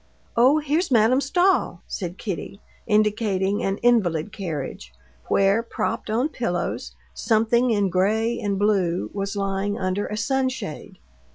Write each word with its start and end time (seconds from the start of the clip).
"Oh, 0.35 0.57
here's 0.57 0.89
Madame 0.89 1.21
Stahl," 1.21 1.83
said 1.85 2.17
Kitty, 2.17 2.59
indicating 2.87 3.61
an 3.61 3.77
invalid 3.83 4.31
carriage, 4.33 4.91
where, 5.27 5.61
propped 5.61 6.09
on 6.09 6.29
pillows, 6.29 6.95
something 7.13 7.69
in 7.69 7.89
gray 7.91 8.39
and 8.39 8.57
blue 8.57 9.11
was 9.13 9.35
lying 9.35 9.77
under 9.77 10.07
a 10.07 10.17
sunshade. 10.17 10.97